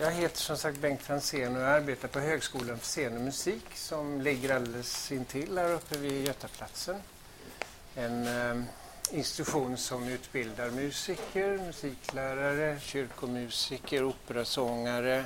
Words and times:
Jag 0.00 0.10
heter 0.10 0.36
som 0.36 0.56
sagt 0.56 0.78
Bengt 0.78 1.02
Franzén 1.02 1.56
och 1.56 1.62
jag 1.62 1.70
arbetar 1.70 2.08
på 2.08 2.20
Högskolan 2.20 2.78
för 2.78 2.86
scen 2.86 3.16
och 3.16 3.20
musik 3.20 3.64
som 3.74 4.20
ligger 4.20 4.54
alldeles 4.54 5.12
intill 5.12 5.58
här 5.58 5.72
uppe 5.72 5.98
vid 5.98 6.26
Götaplatsen. 6.26 6.96
En 7.94 8.26
eh, 8.26 8.64
institution 9.10 9.76
som 9.76 10.08
utbildar 10.08 10.70
musiker, 10.70 11.58
musiklärare, 11.58 12.80
kyrkomusiker, 12.80 14.04
operasångare, 14.04 15.24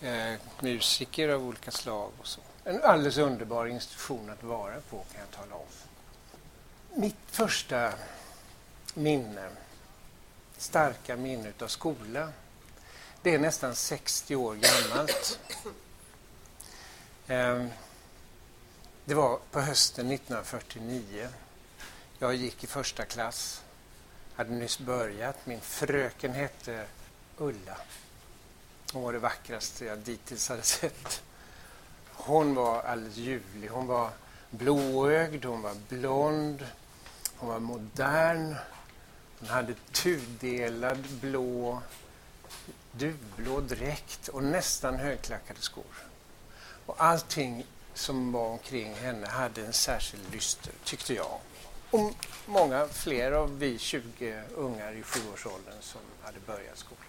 eh, 0.00 0.34
musiker 0.60 1.28
av 1.28 1.46
olika 1.46 1.70
slag 1.70 2.12
och 2.20 2.26
så. 2.26 2.40
En 2.64 2.82
alldeles 2.82 3.18
underbar 3.18 3.66
institution 3.66 4.30
att 4.30 4.42
vara 4.42 4.80
på 4.90 5.04
kan 5.12 5.20
jag 5.20 5.30
tala 5.30 5.54
om. 5.54 5.66
Mitt 7.00 7.16
första 7.26 7.92
minne, 8.94 9.48
starka 10.56 11.16
minne 11.16 11.52
av 11.60 11.68
skola, 11.68 12.32
det 13.22 13.34
är 13.34 13.38
nästan 13.38 13.74
60 13.74 14.36
år 14.36 14.54
gammalt. 14.54 15.38
Ehm, 17.26 17.70
det 19.04 19.14
var 19.14 19.38
på 19.50 19.60
hösten 19.60 20.12
1949. 20.12 21.28
Jag 22.18 22.34
gick 22.34 22.64
i 22.64 22.66
första 22.66 23.04
klass, 23.04 23.62
hade 24.34 24.50
nyss 24.50 24.78
börjat. 24.78 25.36
Min 25.46 25.60
fröken 25.60 26.32
hette 26.32 26.86
Ulla. 27.38 27.76
Hon 28.92 29.02
var 29.02 29.12
det 29.12 29.18
vackraste 29.18 29.84
jag 29.84 29.98
dittills 29.98 30.48
hade 30.48 30.62
sett. 30.62 31.22
Hon 32.12 32.54
var 32.54 32.82
alldeles 32.82 33.16
ljuvlig. 33.16 33.68
Hon 33.68 33.86
var 33.86 34.10
blåögd, 34.50 35.44
hon 35.44 35.62
var 35.62 35.74
blond, 35.88 36.66
hon 37.36 37.48
var 37.48 37.58
modern. 37.58 38.54
Hon 39.38 39.48
hade 39.48 39.74
tudelad 39.92 41.04
blå, 41.20 41.82
duvblå 42.98 43.60
dräkt 43.60 44.28
och 44.28 44.44
nästan 44.44 44.94
högklackade 44.94 45.60
skor. 45.60 45.84
Och 46.86 47.04
allting 47.04 47.66
som 47.94 48.32
var 48.32 48.48
omkring 48.48 48.94
henne 48.94 49.26
hade 49.26 49.66
en 49.66 49.72
särskild 49.72 50.32
lyster, 50.32 50.72
tyckte 50.84 51.14
jag. 51.14 51.38
Och 51.90 52.12
många 52.46 52.88
fler 52.88 53.32
av 53.32 53.58
vi 53.58 53.78
20 53.78 54.42
ungar 54.54 54.92
i 54.92 55.02
sjuårsåldern 55.02 55.74
som 55.80 56.00
hade 56.22 56.40
börjat 56.46 56.78
skolan. 56.78 57.04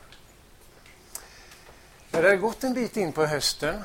När 2.12 2.22
det 2.22 2.28
hade 2.28 2.42
gått 2.42 2.64
en 2.64 2.74
bit 2.74 2.98
in 2.98 3.12
på 3.12 3.26
hösten 3.26 3.82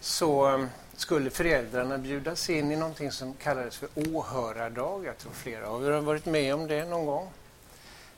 så 0.00 0.54
eh, 0.54 0.66
skulle 0.96 1.30
föräldrarna 1.30 1.98
bjudas 1.98 2.50
in 2.50 2.72
i 2.72 2.76
någonting 2.76 3.12
som 3.12 3.34
kallades 3.34 3.76
för 3.76 3.88
åhörardag. 3.94 5.04
Jag 5.04 5.18
tror 5.18 5.32
flera 5.32 5.68
av 5.68 5.86
er 5.86 5.90
har 5.90 6.00
varit 6.00 6.26
med 6.26 6.54
om 6.54 6.66
det 6.66 6.84
någon 6.84 7.06
gång. 7.06 7.30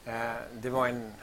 Eh, 0.04 0.32
det 0.52 0.70
var 0.70 0.88
en 0.88 1.14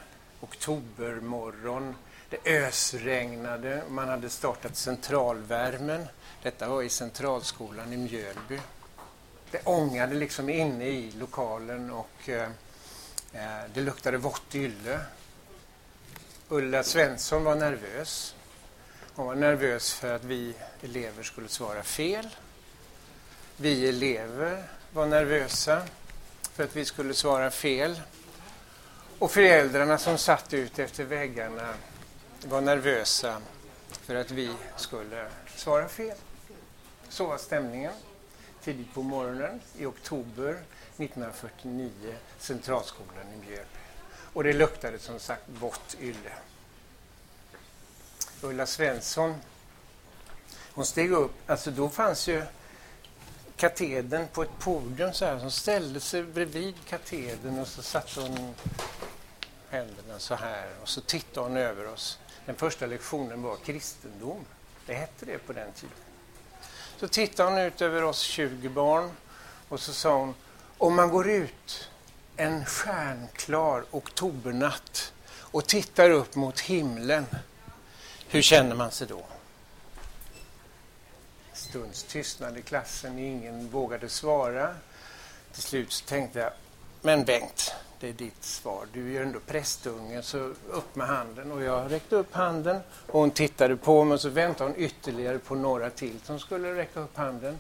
oktobermorgon. 0.42 1.96
Det 2.30 2.66
ösregnade. 2.68 3.84
Man 3.90 4.08
hade 4.10 4.30
startat 4.30 4.76
centralvärmen. 4.76 6.08
Detta 6.44 6.70
var 6.70 6.84
i 6.84 6.90
Centralskolan 6.90 7.94
i 7.94 7.98
Mjölby. 7.98 8.60
Det 9.52 9.62
ångade 9.64 10.16
liksom 10.16 10.50
inne 10.50 10.88
i 10.88 11.12
lokalen 11.12 11.92
och 11.92 12.30
eh, 12.30 12.50
eh 13.34 13.64
det 13.74 13.82
luktade 13.82 14.18
vått 14.18 14.56
ylle. 14.56 15.00
Ulla 16.50 16.84
Svensson 16.84 17.44
var 17.44 17.56
nervös. 17.56 18.36
Hon 19.16 19.26
var 19.26 19.36
nervös 19.36 19.94
för 19.94 20.16
att 20.16 20.24
vi 20.24 20.54
elever 20.82 21.24
skulle 21.24 21.48
svara 21.48 21.84
fel. 21.84 22.28
Vi 23.58 23.90
elever 23.90 24.64
var 24.94 25.06
nervösa 25.06 25.82
för 26.54 26.64
att 26.64 26.76
vi 26.76 26.86
skulle 26.86 27.14
svara 27.14 27.52
fel. 27.52 28.02
Och 29.20 29.32
föräldrarna 29.32 29.98
som 29.98 30.18
satt 30.18 30.54
ut 30.54 30.80
efter 30.80 31.04
väggarna 31.04 31.73
var 32.46 32.62
nervösa 32.62 33.42
för 33.90 34.16
att 34.16 34.32
vi 34.32 34.52
skulle 34.76 35.28
svara 35.56 35.88
fel. 35.88 36.18
Så 37.09 37.26
var 37.28 37.38
stämningen 37.38 37.94
tidigt 38.64 38.94
på 38.94 39.04
morgonen 39.04 39.62
i 39.78 39.86
oktober 39.86 40.50
1949, 40.97 41.91
Centralskolan 42.40 43.34
i 43.34 43.46
Mjölby. 43.46 43.66
Och 44.34 44.44
det 44.44 44.53
luktade 44.53 45.00
som 45.00 45.20
sagt 45.20 45.44
vått 45.47 45.97
ylle. 46.00 46.34
Ulla 48.41 48.66
Svensson, 48.66 49.36
hon 50.74 50.86
steg 50.86 51.12
upp, 51.12 51.50
alltså 51.50 51.72
då 51.72 51.90
fanns 51.90 52.28
ju 52.28 52.44
katedern 53.56 54.28
på 54.28 54.41
ett 54.41 54.59
podium 54.59 55.14
så 55.14 55.25
här, 55.25 55.36
Hon 55.36 55.52
ställde 55.52 56.00
sig 56.00 56.24
bredvid 56.24 56.75
katedern 56.90 57.59
och 57.59 57.68
så 57.68 57.81
satte 57.81 58.22
hon 58.22 58.56
händerna 59.69 60.19
så 60.19 60.35
här 60.35 60.67
och 60.81 60.89
så 60.89 61.01
tittade 61.01 61.47
hon 61.47 61.57
över 61.57 61.88
oss. 61.88 62.19
Den 62.45 62.55
första 62.55 62.85
lektionen 62.85 63.41
var 63.41 63.55
kristendom. 63.55 64.45
Det 64.85 64.94
hette 64.94 65.25
det 65.25 65.38
på 65.38 65.53
den 65.53 65.72
tiden. 65.72 65.95
Så 66.97 67.07
tittade 67.07 67.50
hon 67.50 67.59
ut 67.59 67.81
över 67.81 68.03
oss 68.03 68.19
20 68.19 68.69
barn 68.69 69.11
och 69.69 69.79
så 69.79 69.94
sa 69.94 70.19
hon, 70.19 70.35
om 70.78 70.95
man 70.95 71.09
går 71.09 71.29
ut 71.29 71.89
en 72.38 72.66
stjärnklar 72.66 73.83
oktobernatt 73.91 75.13
och 75.29 75.67
tittar 75.67 76.09
upp 76.09 76.35
mot 76.35 76.59
himlen, 76.59 77.25
hur 78.28 78.41
känner 78.41 78.75
man 78.75 78.91
sig 78.91 79.07
då? 79.07 79.25
Stunds 81.53 82.03
tystnad 82.03 82.57
i 82.57 82.61
klassen, 82.61 83.19
ingen 83.19 83.69
vågade 83.69 84.09
svara. 84.09 84.75
Till 85.53 85.63
slut 85.63 85.91
så 85.91 86.05
tänkte 86.05 86.39
jag, 86.39 86.51
men 87.07 87.25
Bengt, 87.25 87.73
det 88.00 88.09
är 88.09 88.13
ditt 88.13 88.44
svar. 88.44 88.88
Du 88.94 89.01
är 89.01 89.09
ju 89.09 89.22
ändå 89.22 89.40
prästunge, 89.40 90.22
så 90.22 90.38
upp 90.69 90.95
med 90.95 91.07
handen. 91.07 91.51
Och 91.51 91.63
jag 91.63 91.91
räckte 91.91 92.16
upp 92.16 92.34
handen 92.34 92.79
och 93.07 93.19
hon 93.19 93.31
tittade 93.31 93.75
på 93.75 94.03
mig 94.03 94.13
och 94.13 94.22
så 94.22 94.29
väntade 94.29 94.69
hon 94.69 94.79
ytterligare 94.79 95.40
på 95.40 95.56
några 95.56 95.90
till 95.90 96.19
som 96.23 96.40
skulle 96.40 96.75
räcka 96.75 97.00
upp 97.00 97.17
handen. 97.17 97.57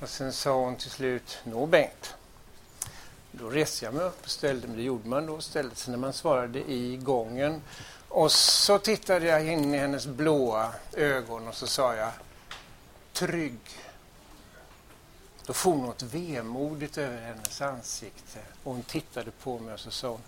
Och 0.00 0.08
sen 0.08 0.32
sa 0.32 0.60
hon 0.60 0.76
till 0.76 0.90
slut, 0.90 1.38
Nå 1.44 1.66
Bengt. 1.66 2.14
Då 3.32 3.50
reste 3.50 3.84
jag 3.84 3.94
mig 3.94 4.04
upp 4.04 4.24
och 4.24 4.30
ställde 4.30 4.68
mig, 4.68 4.76
det 4.76 4.82
gjorde 4.82 5.08
man 5.08 5.26
då, 5.26 5.40
ställde 5.40 5.74
sig 5.74 5.90
när 5.90 5.98
man 5.98 6.12
svarade 6.12 6.58
i 6.58 6.96
gången. 6.96 7.62
Och 8.08 8.32
så 8.32 8.78
tittade 8.78 9.26
jag 9.26 9.46
in 9.46 9.74
i 9.74 9.78
hennes 9.78 10.06
blåa 10.06 10.72
ögon 10.92 11.48
och 11.48 11.54
så 11.54 11.66
sa 11.66 11.94
jag, 11.94 12.10
trygg. 13.12 13.60
Då 15.46 15.52
for 15.52 15.74
något 15.74 16.02
vemodigt 16.02 16.98
över 16.98 17.22
hennes 17.22 17.60
ansikte 17.60 18.38
och 18.64 18.72
hon 18.72 18.82
tittade 18.82 19.30
på 19.30 19.58
mig 19.58 19.74
och 19.74 19.80
så 19.80 19.90
sa 19.90 20.08
hon, 20.08 20.20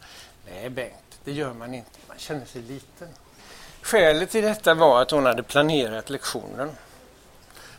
nej 0.46 0.70
Bengt, 0.70 1.20
det 1.24 1.32
gör 1.32 1.52
man 1.52 1.74
inte, 1.74 1.98
man 2.08 2.18
känner 2.18 2.46
sig 2.46 2.62
liten. 2.62 3.08
Skälet 3.82 4.30
till 4.30 4.44
detta 4.44 4.74
var 4.74 5.02
att 5.02 5.10
hon 5.10 5.26
hade 5.26 5.42
planerat 5.42 6.10
lektionen. 6.10 6.70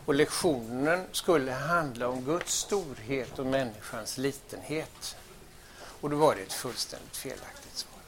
Och 0.05 0.13
lektionen 0.13 1.05
skulle 1.11 1.51
handla 1.51 2.07
om 2.07 2.21
Guds 2.21 2.53
storhet 2.53 3.39
och 3.39 3.45
människans 3.45 4.17
litenhet. 4.17 5.15
Och 6.01 6.09
då 6.09 6.15
var 6.15 6.35
det 6.35 6.41
ett 6.41 6.53
fullständigt 6.53 7.17
felaktigt 7.17 7.77
svar. 7.77 8.01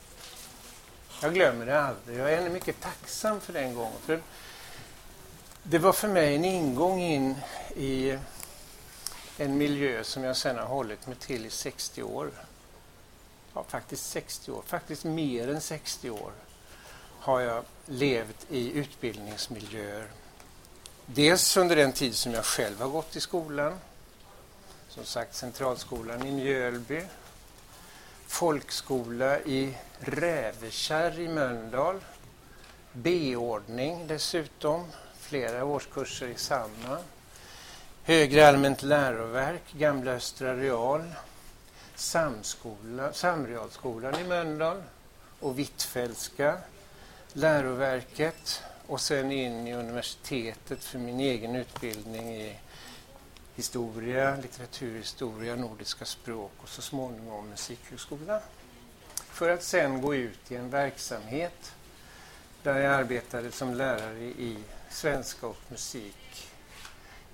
Jag 1.21 1.33
glömmer 1.33 1.65
det 1.65 1.81
aldrig. 1.81 2.19
Jag 2.19 2.33
är 2.33 2.49
mycket 2.49 2.81
tacksam 2.81 3.39
för 3.39 3.53
den 3.53 3.75
gången. 3.75 3.99
För 4.05 4.21
det 5.63 5.77
var 5.77 5.93
för 5.93 6.07
mig 6.07 6.35
en 6.35 6.45
ingång 6.45 7.01
in 7.01 7.35
i 7.75 8.17
en 9.41 9.57
miljö 9.57 10.03
som 10.03 10.23
jag 10.23 10.37
sedan 10.37 10.57
har 10.57 10.65
hållit 10.65 11.07
mig 11.07 11.15
till 11.15 11.45
i 11.45 11.49
60 11.49 12.03
år. 12.03 12.31
Ja, 13.53 13.63
faktiskt 13.67 14.09
60 14.09 14.51
år, 14.51 14.63
faktiskt 14.67 15.03
mer 15.03 15.49
än 15.49 15.61
60 15.61 16.09
år 16.09 16.31
har 17.19 17.39
jag 17.39 17.63
levt 17.85 18.45
i 18.49 18.71
utbildningsmiljöer. 18.71 20.07
Dels 21.05 21.57
under 21.57 21.75
den 21.75 21.93
tid 21.93 22.15
som 22.15 22.33
jag 22.33 22.45
själv 22.45 22.81
har 22.81 22.87
gått 22.87 23.15
i 23.15 23.19
skolan, 23.19 23.79
som 24.89 25.05
sagt 25.05 25.35
Centralskolan 25.35 26.25
i 26.25 26.31
Mjölby, 26.31 27.01
folkskola 28.27 29.39
i 29.39 29.77
Rävekärr 29.99 31.19
i 31.19 31.27
Mölndal, 31.27 31.99
B-ordning 32.93 34.07
dessutom, 34.07 34.87
flera 35.19 35.65
årskurser 35.65 36.27
i 36.27 36.35
samma. 36.35 36.97
Högre 38.03 38.47
allmänt 38.47 38.83
läroverk, 38.83 39.61
Gamla 39.71 40.11
Östra 40.11 40.55
Real, 40.55 41.03
Samskola, 41.95 43.13
Samrealskolan 43.13 44.19
i 44.19 44.23
Mölndal 44.23 44.83
och 45.39 45.55
Hvitfeldtska 45.55 46.57
läroverket 47.33 48.63
och 48.87 49.01
sen 49.01 49.31
in 49.31 49.67
i 49.67 49.73
universitetet 49.73 50.83
för 50.83 50.99
min 50.99 51.19
egen 51.19 51.55
utbildning 51.55 52.35
i 52.35 52.59
historia, 53.55 54.35
litteraturhistoria, 54.35 55.55
nordiska 55.55 56.05
språk 56.05 56.51
och 56.57 56.69
så 56.69 56.81
småningom 56.81 57.49
musikhögskola. 57.49 58.41
För 59.15 59.49
att 59.49 59.63
sen 59.63 60.01
gå 60.01 60.15
ut 60.15 60.51
i 60.51 60.55
en 60.55 60.69
verksamhet 60.69 61.73
där 62.63 62.79
jag 62.79 62.93
arbetade 62.93 63.51
som 63.51 63.73
lärare 63.73 64.23
i 64.23 64.57
svenska 64.89 65.47
och 65.47 65.61
musik 65.67 66.50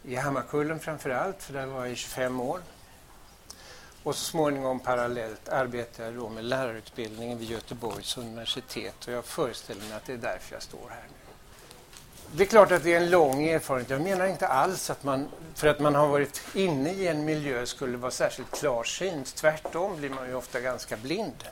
i 0.08 0.16
Hammarkullen 0.16 0.80
framför 0.80 1.10
allt, 1.10 1.44
för 1.44 1.54
där 1.54 1.66
var 1.66 1.80
jag 1.80 1.92
i 1.92 1.96
25 1.96 2.40
år. 2.40 2.62
Och 4.04 4.16
så 4.16 4.26
småningom 4.26 4.80
parallellt 4.80 5.50
arbetade 5.50 6.10
jag 6.10 6.18
då 6.18 6.30
med 6.30 6.44
lärarutbildningen 6.44 7.38
vid 7.38 7.50
Göteborgs 7.50 8.18
universitet 8.18 9.08
och 9.08 9.14
jag 9.14 9.26
föreställer 9.26 9.82
mig 9.82 9.94
att 9.94 10.06
det 10.06 10.14
är 10.14 10.18
därför 10.18 10.56
jag 10.56 10.62
står 10.62 10.90
här 10.90 11.04
nu. 11.08 11.17
Det 12.38 12.44
är 12.44 12.48
klart 12.48 12.72
att 12.72 12.84
det 12.84 12.94
är 12.94 12.98
en 12.98 13.10
lång 13.10 13.48
erfarenhet. 13.48 13.90
Jag 13.90 14.02
menar 14.02 14.26
inte 14.26 14.48
alls 14.48 14.90
att 14.90 15.04
man, 15.04 15.28
för 15.56 15.68
att 15.68 15.80
man 15.80 15.96
har 15.96 16.08
varit 16.08 16.42
inne 16.54 16.92
i 16.92 17.08
en 17.08 17.26
miljö, 17.26 17.66
skulle 17.66 17.98
vara 17.98 18.12
särskilt 18.12 18.52
klarsynt. 18.52 19.36
Tvärtom 19.36 19.98
blir 19.98 20.10
man 20.10 20.28
ju 20.28 20.36
ofta 20.36 20.60
ganska 20.60 20.98
blind. 20.98 21.44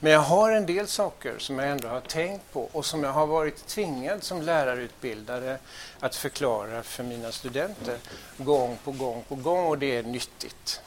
Men 0.00 0.12
jag 0.12 0.20
har 0.20 0.52
en 0.52 0.66
del 0.66 0.86
saker 0.86 1.34
som 1.38 1.58
jag 1.58 1.68
ändå 1.68 1.88
har 1.88 2.00
tänkt 2.00 2.52
på 2.52 2.68
och 2.72 2.86
som 2.86 3.04
jag 3.04 3.12
har 3.12 3.26
varit 3.26 3.66
tvingad 3.66 4.24
som 4.24 4.42
lärarutbildare 4.42 5.58
att 6.00 6.16
förklara 6.16 6.82
för 6.82 7.04
mina 7.04 7.32
studenter 7.32 7.96
gång 8.36 8.78
på 8.84 8.92
gång 8.92 9.24
på 9.28 9.34
gång 9.34 9.66
och 9.66 9.78
det 9.78 9.96
är 9.96 10.02
nyttigt. 10.02 10.80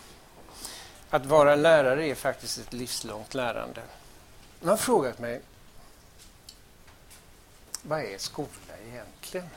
Att 1.10 1.26
vara 1.26 1.56
lärare 1.56 2.08
är 2.08 2.16
faktiskt 2.16 2.58
ett 2.58 2.74
livslångt 2.74 3.34
lärande. 3.34 3.82
Man 4.60 4.70
har 4.70 4.78
frågat 4.78 5.20
mig, 5.20 5.42
vad 7.82 8.00
är 8.00 8.18
skola 8.18 8.78
egentligen? 8.92 9.48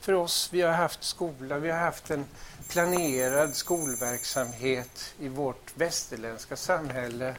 För 0.00 0.12
oss, 0.12 0.48
vi 0.52 0.62
har 0.62 0.72
haft 0.72 1.04
skola, 1.04 1.58
vi 1.58 1.70
har 1.70 1.78
haft 1.78 2.10
en 2.10 2.24
planerad 2.68 3.54
skolverksamhet 3.54 5.14
i 5.18 5.28
vårt 5.28 5.76
västerländska 5.76 6.56
samhälle 6.56 7.36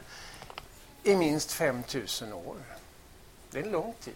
i 1.02 1.16
minst 1.16 1.52
5000 1.52 2.32
år. 2.32 2.56
Det 3.50 3.58
är 3.58 3.62
en 3.62 3.70
lång 3.70 3.94
tid. 4.00 4.14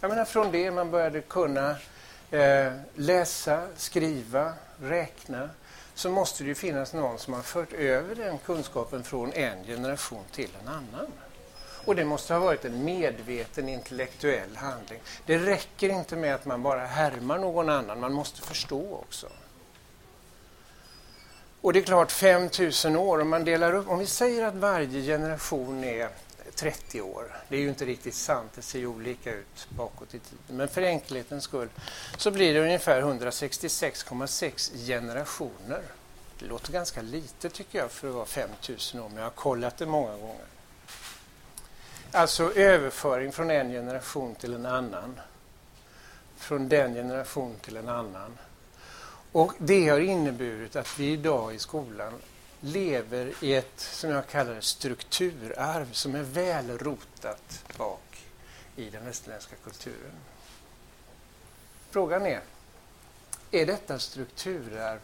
Jag 0.00 0.08
menar 0.08 0.24
från 0.24 0.52
det 0.52 0.70
man 0.70 0.90
började 0.90 1.20
kunna 1.20 1.76
eh, 2.30 2.72
läsa, 2.94 3.68
skriva, 3.76 4.54
räkna 4.80 5.50
så 5.94 6.10
måste 6.10 6.44
det 6.44 6.48
ju 6.48 6.54
finnas 6.54 6.92
någon 6.92 7.18
som 7.18 7.34
har 7.34 7.42
fört 7.42 7.72
över 7.72 8.14
den 8.14 8.38
kunskapen 8.38 9.04
från 9.04 9.32
en 9.32 9.64
generation 9.64 10.24
till 10.32 10.50
en 10.62 10.68
annan. 10.68 11.12
Och 11.84 11.96
det 11.96 12.04
måste 12.04 12.34
ha 12.34 12.40
varit 12.40 12.64
en 12.64 12.84
medveten 12.84 13.68
intellektuell 13.68 14.56
handling. 14.56 15.00
Det 15.26 15.38
räcker 15.38 15.88
inte 15.88 16.16
med 16.16 16.34
att 16.34 16.44
man 16.44 16.62
bara 16.62 16.86
härmar 16.86 17.38
någon 17.38 17.68
annan, 17.68 18.00
man 18.00 18.12
måste 18.12 18.42
förstå 18.42 18.94
också. 18.94 19.28
Och 21.60 21.72
det 21.72 21.78
är 21.78 21.82
klart, 21.82 22.12
5000 22.12 22.96
år, 22.96 23.20
om 23.20 23.28
man 23.28 23.44
delar 23.44 23.74
upp, 23.74 23.88
om 23.88 23.98
vi 23.98 24.06
säger 24.06 24.44
att 24.44 24.54
varje 24.54 25.02
generation 25.02 25.84
är 25.84 26.08
30 26.54 27.00
år, 27.00 27.36
det 27.48 27.56
är 27.56 27.60
ju 27.60 27.68
inte 27.68 27.84
riktigt 27.84 28.14
sant, 28.14 28.50
det 28.54 28.62
ser 28.62 28.78
ju 28.78 28.86
olika 28.86 29.34
ut 29.34 29.68
bakåt 29.68 30.14
i 30.14 30.18
tiden, 30.18 30.38
men 30.46 30.68
för 30.68 30.82
enkelhetens 30.82 31.44
skull 31.44 31.68
så 32.16 32.30
blir 32.30 32.54
det 32.54 32.60
ungefär 32.60 33.02
166,6 33.02 34.86
generationer. 34.86 35.82
Det 36.38 36.46
låter 36.46 36.72
ganska 36.72 37.02
lite 37.02 37.50
tycker 37.50 37.78
jag 37.78 37.90
för 37.90 38.08
att 38.08 38.14
vara 38.14 38.26
5000 38.26 39.00
år, 39.00 39.08
men 39.08 39.16
jag 39.16 39.24
har 39.24 39.30
kollat 39.30 39.76
det 39.78 39.86
många 39.86 40.16
gånger. 40.16 40.46
Alltså 42.12 42.52
överföring 42.54 43.32
från 43.32 43.50
en 43.50 43.70
generation 43.70 44.34
till 44.34 44.54
en 44.54 44.66
annan. 44.66 45.20
Från 46.36 46.68
den 46.68 46.94
generation 46.94 47.56
till 47.60 47.76
en 47.76 47.88
annan. 47.88 48.38
Och 49.32 49.52
det 49.58 49.88
har 49.88 50.00
inneburit 50.00 50.76
att 50.76 50.98
vi 50.98 51.12
idag 51.12 51.54
i 51.54 51.58
skolan 51.58 52.12
lever 52.60 53.32
i 53.40 53.54
ett, 53.54 53.80
som 53.80 54.10
jag 54.10 54.26
kallar 54.26 54.54
det, 54.54 54.62
strukturarv 54.62 55.92
som 55.92 56.14
är 56.14 56.22
väl 56.22 56.78
rotat 56.78 57.64
bak 57.76 58.24
i 58.76 58.90
den 58.90 59.04
västerländska 59.04 59.56
kulturen. 59.64 60.12
Frågan 61.90 62.26
är, 62.26 62.40
är 63.50 63.66
detta 63.66 63.98
strukturarv 63.98 65.00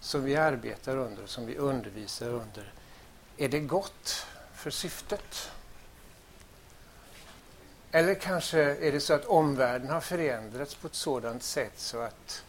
som 0.00 0.24
vi 0.24 0.36
arbetar 0.36 0.96
under, 0.96 1.26
som 1.26 1.46
vi 1.46 1.56
undervisar 1.56 2.28
under, 2.28 2.72
är 3.36 3.48
det 3.48 3.60
gott 3.60 4.26
för 4.54 4.70
syftet? 4.70 5.50
Eller 7.92 8.14
kanske 8.14 8.60
är 8.60 8.92
det 8.92 9.00
så 9.00 9.14
att 9.14 9.24
omvärlden 9.24 9.90
har 9.90 10.00
förändrats 10.00 10.74
på 10.74 10.86
ett 10.86 10.94
sådant 10.94 11.42
sätt 11.42 11.72
så 11.76 11.98
att, 12.00 12.44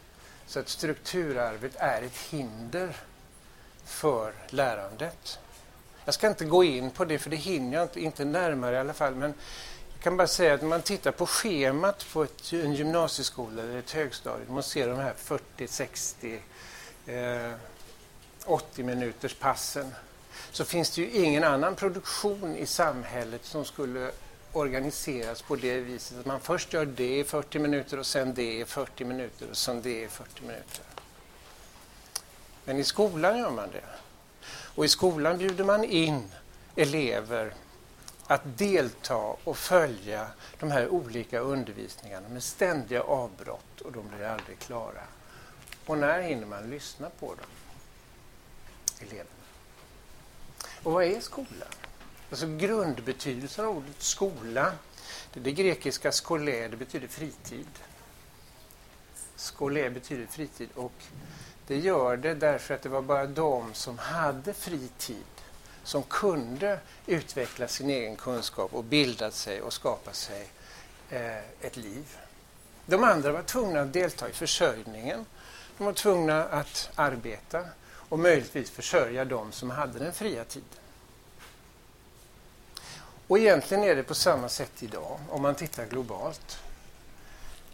så 0.46 0.60
att 0.60 0.68
strukturarvet 0.68 1.72
är 1.76 2.02
ett 2.02 2.16
hinder 2.16 2.96
för 3.84 4.32
lärandet. 4.48 5.38
Jag 6.04 6.14
ska 6.14 6.28
inte 6.28 6.44
gå 6.44 6.64
in 6.64 6.90
på 6.90 7.04
det, 7.04 7.18
för 7.18 7.30
det 7.30 7.36
hinner 7.36 7.76
jag 7.76 7.84
inte, 7.84 8.00
inte 8.00 8.24
närmare 8.24 8.76
i 8.76 8.78
alla 8.78 8.92
fall. 8.92 9.14
Men 9.14 9.34
jag 9.94 10.02
kan 10.02 10.16
bara 10.16 10.26
säga 10.26 10.54
att 10.54 10.60
när 10.60 10.68
man 10.68 10.82
tittar 10.82 11.12
på 11.12 11.26
schemat 11.26 12.06
på 12.12 12.22
ett, 12.22 12.52
en 12.52 12.74
gymnasieskola 12.74 13.62
eller 13.62 13.78
ett 13.78 13.90
högstadium, 13.90 14.54
man 14.54 14.62
ser 14.62 14.88
de 14.88 14.98
här 14.98 15.14
40, 15.16 15.66
60, 15.66 16.40
eh, 17.06 17.52
80 18.44 18.82
minuters 18.82 19.34
passen, 19.34 19.94
så 20.50 20.64
finns 20.64 20.90
det 20.90 21.02
ju 21.02 21.10
ingen 21.10 21.44
annan 21.44 21.74
produktion 21.74 22.56
i 22.56 22.66
samhället 22.66 23.44
som 23.44 23.64
skulle 23.64 24.10
organiseras 24.52 25.42
på 25.42 25.56
det 25.56 25.80
viset 25.80 26.18
att 26.18 26.26
man 26.26 26.40
först 26.40 26.72
gör 26.72 26.86
det 26.86 27.18
i 27.18 27.24
40 27.24 27.58
minuter 27.58 27.98
och 27.98 28.06
sen 28.06 28.34
det 28.34 28.58
i 28.60 28.64
40 28.64 29.04
minuter 29.04 29.50
och 29.50 29.56
sen 29.56 29.82
det 29.82 30.02
i 30.02 30.08
40 30.08 30.42
minuter. 30.42 30.84
Men 32.64 32.78
i 32.78 32.84
skolan 32.84 33.38
gör 33.38 33.50
man 33.50 33.70
det. 33.70 33.84
Och 34.74 34.84
i 34.84 34.88
skolan 34.88 35.38
bjuder 35.38 35.64
man 35.64 35.84
in 35.84 36.30
elever 36.76 37.54
att 38.26 38.58
delta 38.58 39.16
och 39.16 39.56
följa 39.56 40.26
de 40.58 40.70
här 40.70 40.88
olika 40.88 41.38
undervisningarna 41.38 42.28
med 42.28 42.42
ständiga 42.42 43.02
avbrott 43.02 43.80
och 43.80 43.92
de 43.92 44.08
blir 44.08 44.26
aldrig 44.26 44.58
klara. 44.58 45.02
Och 45.86 45.98
när 45.98 46.22
hinner 46.22 46.46
man 46.46 46.70
lyssna 46.70 47.10
på 47.20 47.26
dem? 47.26 47.46
Eleverna. 49.00 49.30
Och 50.82 50.92
vad 50.92 51.04
är 51.04 51.20
skolan? 51.20 51.68
Alltså 52.30 52.46
grundbetydelsen 52.46 53.64
av 53.64 53.76
ordet 53.76 54.02
skola, 54.02 54.72
det, 55.32 55.40
är 55.40 55.44
det 55.44 55.52
grekiska 55.52 56.12
skolé, 56.12 56.68
det 56.68 56.76
betyder 56.76 57.08
fritid. 57.08 57.68
Skolé 59.36 59.90
betyder 59.90 60.26
fritid 60.26 60.68
och 60.74 60.92
det 61.66 61.78
gör 61.78 62.16
det 62.16 62.34
därför 62.34 62.74
att 62.74 62.82
det 62.82 62.88
var 62.88 63.02
bara 63.02 63.26
de 63.26 63.74
som 63.74 63.98
hade 63.98 64.54
fritid 64.54 65.24
som 65.84 66.02
kunde 66.02 66.80
utveckla 67.06 67.68
sin 67.68 67.90
egen 67.90 68.16
kunskap 68.16 68.74
och 68.74 68.84
bilda 68.84 69.30
sig 69.30 69.62
och 69.62 69.72
skapa 69.72 70.12
sig 70.12 70.48
eh, 71.10 71.38
ett 71.60 71.76
liv. 71.76 72.16
De 72.86 73.04
andra 73.04 73.32
var 73.32 73.42
tvungna 73.42 73.80
att 73.80 73.92
delta 73.92 74.28
i 74.28 74.32
försörjningen. 74.32 75.26
De 75.78 75.84
var 75.84 75.92
tvungna 75.92 76.44
att 76.44 76.90
arbeta 76.94 77.64
och 77.92 78.18
möjligtvis 78.18 78.70
försörja 78.70 79.24
de 79.24 79.52
som 79.52 79.70
hade 79.70 79.98
den 79.98 80.12
fria 80.12 80.44
tiden. 80.44 80.68
Och 83.30 83.38
egentligen 83.38 83.84
är 83.84 83.96
det 83.96 84.02
på 84.02 84.14
samma 84.14 84.48
sätt 84.48 84.82
idag 84.82 85.20
om 85.28 85.42
man 85.42 85.54
tittar 85.54 85.86
globalt. 85.86 86.58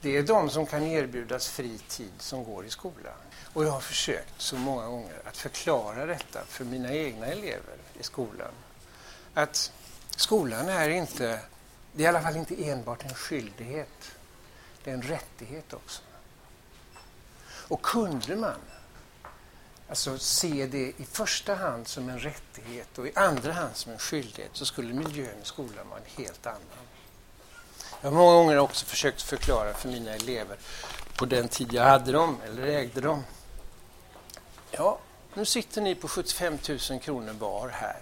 Det 0.00 0.16
är 0.16 0.22
de 0.22 0.50
som 0.50 0.66
kan 0.66 0.82
erbjudas 0.82 1.48
fri 1.48 1.78
tid 1.78 2.12
som 2.18 2.44
går 2.44 2.66
i 2.66 2.70
skolan. 2.70 3.14
Och 3.52 3.64
jag 3.64 3.70
har 3.70 3.80
försökt 3.80 4.40
så 4.40 4.56
många 4.56 4.86
gånger 4.86 5.20
att 5.24 5.36
förklara 5.36 6.06
detta 6.06 6.44
för 6.44 6.64
mina 6.64 6.92
egna 6.92 7.26
elever 7.26 7.76
i 8.00 8.02
skolan. 8.02 8.50
Att 9.34 9.72
skolan 10.16 10.68
är 10.68 10.88
inte, 10.88 11.40
det 11.92 12.02
är 12.02 12.04
i 12.04 12.08
alla 12.08 12.22
fall 12.22 12.36
inte 12.36 12.64
enbart 12.64 13.04
en 13.04 13.14
skyldighet. 13.14 14.12
Det 14.84 14.90
är 14.90 14.94
en 14.94 15.02
rättighet 15.02 15.72
också. 15.72 16.02
Och 17.68 17.82
kunde 17.82 18.36
man 18.36 18.60
alltså 19.88 20.18
se 20.18 20.66
det 20.66 20.92
i 20.96 21.06
första 21.12 21.54
hand 21.54 21.88
som 21.88 22.08
en 22.08 22.18
rättighet 22.18 22.98
och 22.98 23.06
i 23.06 23.12
andra 23.14 23.52
hand 23.52 23.76
som 23.76 23.92
en 23.92 23.98
skyldighet 23.98 24.50
så 24.52 24.66
skulle 24.66 24.94
miljön 24.94 25.42
i 25.42 25.44
skolan 25.44 25.88
vara 25.88 25.98
en 25.98 26.24
helt 26.24 26.46
annan. 26.46 26.60
Jag 28.00 28.10
har 28.10 28.16
många 28.16 28.32
gånger 28.32 28.58
också 28.58 28.86
försökt 28.86 29.22
förklara 29.22 29.74
för 29.74 29.88
mina 29.88 30.10
elever 30.10 30.56
på 31.16 31.26
den 31.26 31.48
tid 31.48 31.72
jag 31.72 31.84
hade 31.84 32.12
dem 32.12 32.36
eller 32.44 32.66
ägde 32.66 33.00
dem. 33.00 33.24
Ja, 34.70 34.98
nu 35.34 35.44
sitter 35.44 35.80
ni 35.80 35.94
på 35.94 36.08
75 36.08 36.58
000 36.90 37.00
kronor 37.00 37.32
var 37.32 37.68
här 37.68 38.00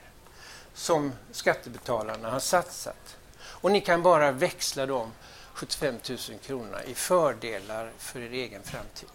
som 0.74 1.12
skattebetalarna 1.32 2.30
har 2.30 2.40
satsat 2.40 3.16
och 3.42 3.72
ni 3.72 3.80
kan 3.80 4.02
bara 4.02 4.32
växla 4.32 4.86
de 4.86 5.12
75 5.54 5.98
000 6.08 6.18
kronorna 6.42 6.84
i 6.84 6.94
fördelar 6.94 7.92
för 7.98 8.20
er 8.20 8.30
egen 8.30 8.62
framtid. 8.62 9.08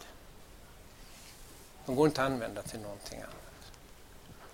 De 1.90 1.96
går 1.96 2.08
inte 2.08 2.24
att 2.24 2.32
använda 2.32 2.62
till 2.62 2.80
någonting 2.80 3.20
annat. 3.20 3.72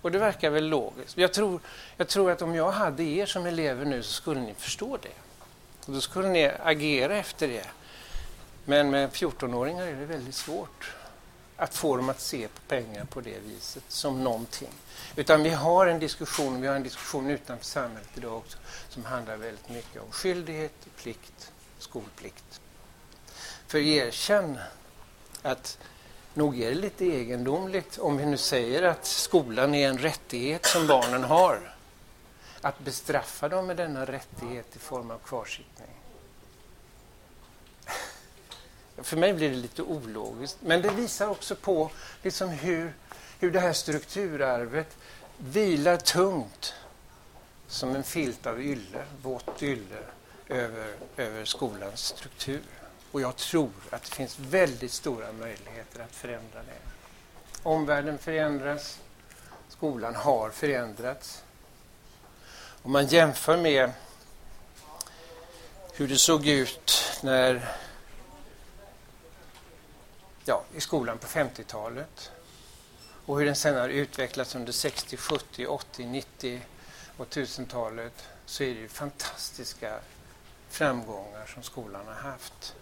Och 0.02 0.12
det 0.12 0.18
verkar 0.18 0.50
väl 0.50 0.68
logiskt. 0.68 1.18
Jag 1.18 1.34
tror, 1.34 1.60
jag 1.98 2.08
tror 2.08 2.32
att 2.32 2.42
om 2.42 2.56
jag 2.56 2.72
hade 2.72 3.04
er 3.04 3.26
som 3.26 3.46
elever 3.46 3.86
nu 3.86 4.04
så 4.04 4.12
skulle 4.12 4.42
ni 4.42 4.54
förstå 4.54 4.98
det. 4.98 5.46
Och 5.86 5.94
då 5.94 6.02
skulle 6.02 6.30
ni 6.30 6.52
agera 6.64 7.18
efter 7.18 7.48
det. 7.48 7.68
Men 8.66 8.90
med 8.90 9.10
14-åringar 9.10 9.88
är 9.88 9.96
det 9.96 10.06
väldigt 10.06 10.36
svårt 10.36 10.94
att 11.58 11.76
få 11.76 11.98
dem 11.98 12.10
att 12.10 12.22
se 12.22 12.48
på 12.48 12.62
pengar 12.68 13.06
på 13.06 13.22
det 13.22 13.40
viset 13.40 13.84
som 13.88 14.24
någonting. 14.24 14.74
Utan 15.16 15.44
vi 15.44 15.50
har 15.50 15.88
en 15.88 16.00
diskussion, 16.00 16.62
vi 16.62 16.68
har 16.68 16.76
en 16.76 16.84
diskussion 16.84 17.30
utanför 17.30 17.66
samhället 17.66 18.10
idag 18.16 18.38
också 18.38 18.58
som 18.90 19.06
handlar 19.06 19.38
väldigt 19.38 19.70
mycket 19.70 20.02
om 20.02 20.12
skyldighet, 20.12 20.88
plikt, 20.98 21.52
skolplikt. 21.80 22.62
För 23.68 23.78
erkänn 23.78 24.60
att 25.42 25.78
nog 26.36 26.62
är 26.62 26.70
det 26.70 26.76
lite 26.76 27.06
egendomligt 27.06 27.98
om 27.98 28.18
vi 28.18 28.26
nu 28.26 28.38
säger 28.38 28.84
att 28.84 29.06
skolan 29.06 29.76
är 29.76 29.90
en 29.90 29.98
rättighet 29.98 30.66
som 30.66 30.88
barnen 30.88 31.24
har. 31.24 31.76
Att 32.62 32.80
bestraffa 32.80 33.50
dem 33.50 33.68
med 33.68 33.78
denna 33.78 34.06
rättighet 34.06 34.76
i 34.76 34.80
form 34.80 35.12
av 35.12 35.18
kvarsittning. 35.18 35.88
För 38.98 39.18
mig 39.18 39.34
blir 39.34 39.50
det 39.50 39.56
lite 39.56 39.82
ologiskt, 39.82 40.58
men 40.62 40.82
det 40.82 40.90
visar 40.90 41.28
också 41.28 41.56
på 41.56 41.92
liksom 42.24 42.50
hur, 42.50 42.94
hur 43.40 43.52
det 43.52 43.60
här 43.60 43.74
strukturarvet 43.74 44.98
vilar 45.38 45.98
tungt 45.98 46.74
som 47.68 47.96
en 47.96 48.04
filt 48.04 48.46
av 48.46 48.62
ylle, 48.62 49.06
vått 49.22 49.64
ylle 49.64 50.00
över, 50.50 50.96
över 51.18 51.46
skolans 51.46 52.06
struktur. 52.06 52.62
Och 53.16 53.22
jag 53.22 53.36
tror 53.36 53.72
att 53.90 54.04
det 54.04 54.16
finns 54.16 54.40
väldigt 54.40 54.92
stora 54.92 55.32
möjligheter 55.32 56.00
att 56.04 56.16
förändra 56.16 56.60
det. 56.60 56.80
Omvärlden 57.64 58.18
förändras, 58.18 59.00
skolan 59.70 60.16
har 60.16 60.50
förändrats. 60.50 61.44
Om 62.82 62.92
man 62.92 63.08
jämför 63.08 63.58
med 63.58 63.92
hur 65.94 66.08
det 66.08 66.18
såg 66.18 66.48
ut 66.48 66.92
när 67.24 67.76
ja, 70.46 70.64
i 70.76 70.82
skolan 70.82 71.18
på 71.18 71.28
50-talet 71.28 72.32
och 73.26 73.40
hur 73.40 73.46
den 73.46 73.56
sen 73.56 73.76
har 73.76 73.90
utvecklats 73.90 74.56
under 74.56 74.72
60, 74.72 75.18
70, 75.18 75.68
80, 75.68 76.06
90 76.06 76.62
och 77.18 77.28
1000-talet 77.28 78.28
så 78.46 78.64
är 78.64 78.76
det 78.76 78.82
ju 78.82 78.88
fantastiska 78.88 80.00
framgångar 80.70 81.46
som 81.54 81.64
skolan 81.64 82.08
har 82.08 82.32
haft. 82.32 82.76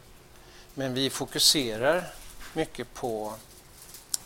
Men 0.73 0.93
vi 0.93 1.09
fokuserar 1.09 2.13
mycket 2.53 2.93
på 2.93 3.33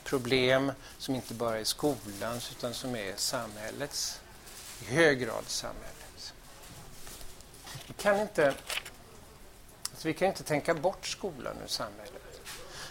problem 0.03 0.71
som 0.97 1.15
inte 1.15 1.33
bara 1.33 1.59
är 1.59 1.63
skolans 1.63 2.51
utan 2.51 2.73
som 2.73 2.95
är 2.95 3.13
samhällets, 3.15 4.21
i 4.81 4.85
hög 4.85 5.19
grad 5.19 5.43
samhällets. 5.47 6.33
Vi 7.87 7.93
kan 7.93 8.19
inte, 8.19 8.47
alltså 9.91 10.07
vi 10.07 10.13
kan 10.13 10.27
inte 10.27 10.43
tänka 10.43 10.73
bort 10.73 11.07
skolan 11.07 11.57
ur 11.63 11.67
samhället. 11.67 12.41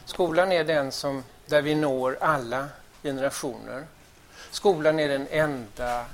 Skolan 0.05 0.53
är 0.53 0.65
den 0.65 0.93
som, 0.93 1.25
där 1.47 1.63
vi 1.63 1.75
når 1.75 2.19
alla 2.21 2.69
generationer. 3.03 3.87
Skolan 4.51 5.01
är 5.01 5.09
den 5.09 5.29
enda 5.31 6.07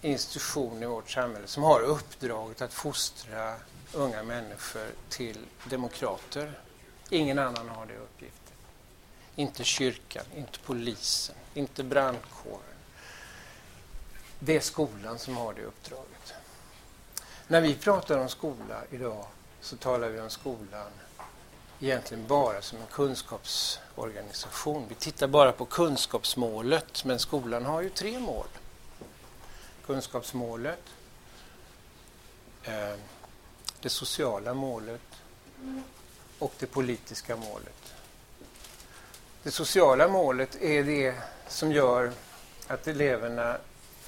institution 0.00 0.82
i 0.82 0.86
vårt 0.86 1.10
samhälle 1.10 1.46
som 1.46 1.62
har 1.62 1.80
uppdraget 1.80 2.62
att 2.62 2.72
fostra 2.72 3.54
unga 3.92 4.22
människor 4.22 4.86
till 5.08 5.38
demokrater. 5.70 6.52
Ingen 7.10 7.38
annan 7.38 7.68
har 7.68 7.86
det 7.86 7.96
uppgiften. 7.96 8.54
Inte 9.34 9.64
kyrkan, 9.64 10.24
inte 10.36 10.58
polisen, 10.58 11.36
inte 11.54 11.84
brandkåren. 11.84 12.60
Det 14.38 14.56
är 14.56 14.60
skolan 14.60 15.18
som 15.18 15.36
har 15.36 15.54
det 15.54 15.62
uppdraget. 15.62 16.34
När 17.46 17.60
vi 17.60 17.74
pratar 17.74 18.18
om 18.18 18.28
skola 18.28 18.82
idag 18.90 19.26
så 19.60 19.76
talar 19.76 20.08
vi 20.08 20.20
om 20.20 20.30
skolan 20.30 20.90
egentligen 21.80 22.26
bara 22.26 22.62
som 22.62 22.78
en 22.78 22.86
kunskapsorganisation. 22.86 24.84
Vi 24.88 24.94
tittar 24.94 25.26
bara 25.26 25.52
på 25.52 25.64
kunskapsmålet, 25.64 27.04
men 27.04 27.18
skolan 27.18 27.64
har 27.64 27.82
ju 27.82 27.90
tre 27.90 28.18
mål. 28.18 28.46
Kunskapsmålet, 29.86 30.82
eh, 32.62 32.94
det 33.86 33.90
sociala 33.90 34.54
målet 34.54 35.22
och 36.38 36.52
det 36.58 36.66
politiska 36.66 37.36
målet. 37.36 37.94
Det 39.42 39.50
sociala 39.50 40.08
målet 40.08 40.62
är 40.62 40.84
det 40.84 41.14
som 41.48 41.72
gör 41.72 42.12
att 42.66 42.88
eleverna 42.88 43.58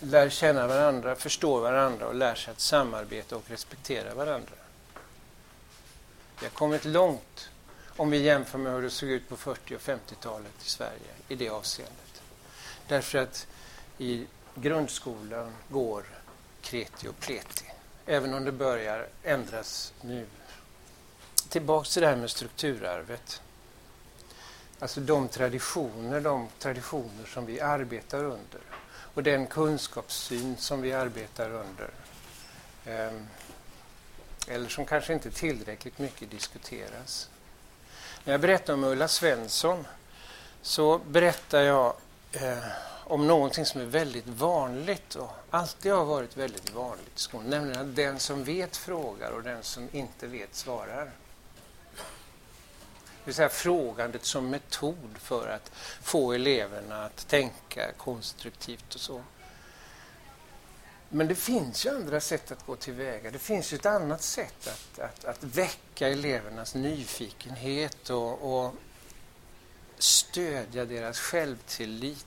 lär 0.00 0.28
känna 0.28 0.66
varandra, 0.66 1.16
förstår 1.16 1.60
varandra 1.60 2.06
och 2.06 2.14
lär 2.14 2.34
sig 2.34 2.52
att 2.52 2.60
samarbeta 2.60 3.36
och 3.36 3.50
respektera 3.50 4.14
varandra. 4.14 4.54
Vi 6.40 6.46
har 6.46 6.52
kommit 6.52 6.84
långt 6.84 7.50
om 7.96 8.10
vi 8.10 8.18
jämför 8.18 8.58
med 8.58 8.72
hur 8.72 8.82
det 8.82 8.90
såg 8.90 9.08
ut 9.08 9.28
på 9.28 9.36
40 9.36 9.76
och 9.76 9.80
50-talet 9.80 10.52
i 10.66 10.70
Sverige 10.70 11.12
i 11.28 11.34
det 11.34 11.48
avseendet. 11.48 12.22
Därför 12.88 13.18
att 13.18 13.46
i 13.98 14.26
grundskolan 14.54 15.52
går 15.68 16.04
kreti 16.60 17.08
och 17.08 17.20
pleti 17.20 17.64
även 18.08 18.34
om 18.34 18.44
det 18.44 18.52
börjar 18.52 19.06
ändras 19.22 19.92
nu. 20.00 20.26
Tillbaks 21.48 21.92
till 21.92 22.02
det 22.02 22.08
här 22.08 22.16
med 22.16 22.30
strukturarvet. 22.30 23.42
Alltså 24.78 25.00
de 25.00 25.28
traditioner, 25.28 26.20
de 26.20 26.48
traditioner 26.58 27.26
som 27.26 27.46
vi 27.46 27.60
arbetar 27.60 28.24
under 28.24 28.60
och 29.14 29.22
den 29.22 29.46
kunskapssyn 29.46 30.56
som 30.56 30.82
vi 30.82 30.92
arbetar 30.92 31.50
under. 31.50 31.90
Ehm, 32.86 33.26
eller 34.48 34.68
som 34.68 34.86
kanske 34.86 35.12
inte 35.12 35.30
tillräckligt 35.30 35.98
mycket 35.98 36.30
diskuteras. 36.30 37.30
När 38.24 38.32
jag 38.32 38.40
berättar 38.40 38.74
om 38.74 38.84
Ulla 38.84 39.08
Svensson 39.08 39.86
så 40.62 40.98
berättar 40.98 41.60
jag 41.60 41.96
eh, 42.32 42.58
om 43.08 43.26
någonting 43.26 43.66
som 43.66 43.80
är 43.80 43.84
väldigt 43.84 44.26
vanligt 44.26 45.14
och 45.14 45.30
alltid 45.50 45.92
har 45.92 46.04
varit 46.04 46.36
väldigt 46.36 46.74
vanligt 46.74 47.16
i 47.16 47.20
skolan, 47.20 47.50
nämligen 47.50 47.80
att 47.80 47.96
den 47.96 48.18
som 48.18 48.44
vet 48.44 48.76
frågar 48.76 49.30
och 49.30 49.42
den 49.42 49.62
som 49.62 49.88
inte 49.92 50.26
vet 50.26 50.54
svarar. 50.54 51.04
Det 51.04 51.10
vill 53.24 53.34
säga 53.34 53.48
frågandet 53.48 54.24
som 54.24 54.50
metod 54.50 55.18
för 55.18 55.48
att 55.48 55.70
få 56.02 56.32
eleverna 56.32 57.04
att 57.04 57.28
tänka 57.28 57.92
konstruktivt 57.92 58.94
och 58.94 59.00
så. 59.00 59.22
Men 61.08 61.28
det 61.28 61.34
finns 61.34 61.86
ju 61.86 61.90
andra 61.90 62.20
sätt 62.20 62.52
att 62.52 62.66
gå 62.66 62.76
tillväga. 62.76 63.30
Det 63.30 63.38
finns 63.38 63.72
ju 63.72 63.74
ett 63.74 63.86
annat 63.86 64.22
sätt 64.22 64.68
att, 64.68 64.98
att, 64.98 65.24
att 65.24 65.44
väcka 65.44 66.08
elevernas 66.08 66.74
nyfikenhet 66.74 68.10
och, 68.10 68.64
och 68.64 68.74
stödja 69.98 70.84
deras 70.84 71.18
självtillit 71.18 72.26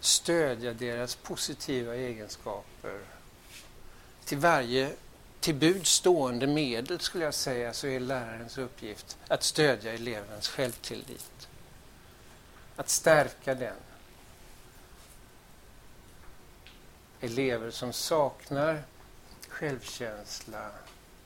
stödja 0.00 0.72
deras 0.72 1.14
positiva 1.14 1.94
egenskaper. 1.94 3.00
Till 4.24 4.38
varje 4.38 4.92
till 5.40 5.54
bud 5.54 5.86
stående 5.86 6.46
medel 6.46 7.00
skulle 7.00 7.24
jag 7.24 7.34
säga 7.34 7.72
så 7.72 7.86
är 7.86 8.00
lärarens 8.00 8.58
uppgift 8.58 9.18
att 9.28 9.42
stödja 9.42 9.92
elevens 9.92 10.48
självtillit. 10.48 11.48
Att 12.76 12.88
stärka 12.88 13.54
den. 13.54 13.76
Elever 17.20 17.70
som 17.70 17.92
saknar 17.92 18.82
självkänsla, 19.48 20.70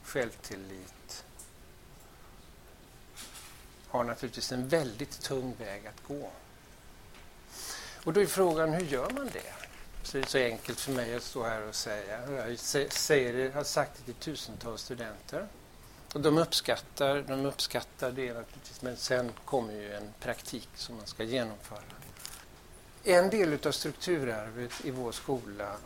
självtillit 0.02 1.24
har 3.88 4.04
naturligtvis 4.04 4.52
en 4.52 4.68
väldigt 4.68 5.20
tung 5.20 5.54
väg 5.58 5.86
att 5.86 6.08
gå. 6.08 6.30
Och 8.04 8.12
då 8.12 8.20
är 8.20 8.26
frågan, 8.26 8.73
hur 8.73 8.87
gör 8.87 9.11
man 9.11 9.30
det? 9.32 9.52
Så 10.02 10.16
det 10.16 10.25
är 10.25 10.26
så 10.26 10.38
enkelt 10.38 10.80
för 10.80 10.92
mig 10.92 11.14
att 11.14 11.23
stå 11.23 11.42
här 11.42 11.68
och 11.68 11.75
säga. 11.75 12.46
Jag 12.49 12.58
säger 12.92 13.52
har 13.52 13.64
sagt 13.64 13.92
det 13.96 14.04
till 14.04 14.14
tusentals 14.14 14.82
studenter. 14.82 15.46
Och 16.12 16.20
de 16.20 16.38
uppskattar, 16.38 17.25
de 17.28 17.46
uppskattar 17.46 18.12
det 18.12 18.34
naturligtvis, 18.34 18.82
men 18.82 18.96
sen 18.96 19.32
kommer 19.44 19.73
ju 19.73 19.94
en 19.94 20.12
praktik 20.20 20.68
som 20.75 20.96
man 20.96 21.06
ska 21.06 21.23
genomföra. 21.23 21.80
En 23.04 23.30
del 23.30 23.66
av 23.66 23.73
strukturarvet 23.73 24.73
i 24.84 24.90
vår 24.90 25.12
skola 25.12 25.76